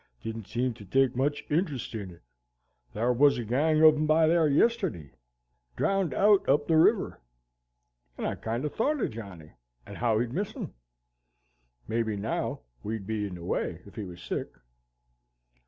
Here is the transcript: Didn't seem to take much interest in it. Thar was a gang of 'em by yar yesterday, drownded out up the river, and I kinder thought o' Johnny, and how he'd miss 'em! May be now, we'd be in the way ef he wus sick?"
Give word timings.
Didn't 0.23 0.47
seem 0.47 0.73
to 0.73 0.83
take 0.83 1.15
much 1.15 1.45
interest 1.47 1.93
in 1.93 2.09
it. 2.09 2.23
Thar 2.91 3.13
was 3.13 3.37
a 3.37 3.45
gang 3.45 3.83
of 3.83 3.93
'em 3.93 4.07
by 4.07 4.25
yar 4.25 4.47
yesterday, 4.47 5.11
drownded 5.75 6.17
out 6.17 6.49
up 6.49 6.65
the 6.67 6.75
river, 6.75 7.21
and 8.17 8.25
I 8.25 8.33
kinder 8.33 8.67
thought 8.67 8.99
o' 8.99 9.07
Johnny, 9.07 9.51
and 9.85 9.95
how 9.97 10.17
he'd 10.17 10.33
miss 10.33 10.55
'em! 10.55 10.73
May 11.87 12.01
be 12.01 12.15
now, 12.15 12.61
we'd 12.81 13.05
be 13.05 13.27
in 13.27 13.35
the 13.35 13.43
way 13.45 13.83
ef 13.85 13.93
he 13.93 14.03
wus 14.03 14.23
sick?" 14.23 14.47